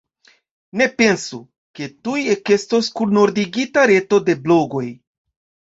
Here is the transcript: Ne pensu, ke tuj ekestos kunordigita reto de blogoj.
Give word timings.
Ne 0.79 0.87
pensu, 1.01 1.39
ke 1.81 1.89
tuj 2.07 2.17
ekestos 2.37 2.91
kunordigita 2.97 3.89
reto 3.95 4.25
de 4.31 4.41
blogoj. 4.49 4.87